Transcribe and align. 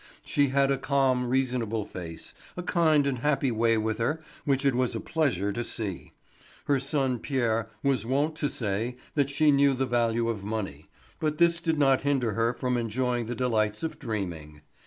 She 0.25 0.47
had 0.47 0.71
a 0.71 0.79
calm, 0.79 1.27
reasonable 1.29 1.85
face, 1.85 2.33
a 2.57 2.63
kind 2.63 3.05
and 3.05 3.19
happy 3.19 3.51
way 3.51 3.77
with 3.77 3.99
her 3.99 4.19
which 4.45 4.65
it 4.65 4.73
was 4.73 4.95
a 4.95 4.99
pleasure 4.99 5.53
to 5.53 5.63
see. 5.63 6.13
Her 6.65 6.79
son 6.79 7.19
Pierre 7.19 7.69
was 7.83 8.03
wont 8.03 8.35
to 8.37 8.49
say 8.49 8.97
that 9.13 9.29
she 9.29 9.51
knew 9.51 9.75
the 9.75 9.85
value 9.85 10.27
of 10.27 10.43
money, 10.43 10.89
but 11.19 11.37
this 11.37 11.61
did 11.61 11.77
not 11.77 12.01
hinder 12.01 12.33
her 12.33 12.51
from 12.51 12.77
enjoying 12.77 13.27
the 13.27 13.35
delights 13.35 13.83
of 13.83 13.99
dreaming. 13.99 14.61